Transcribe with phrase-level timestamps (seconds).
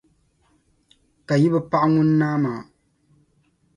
[1.27, 2.61] ka yi bɛ paɣi ŋun naa maa.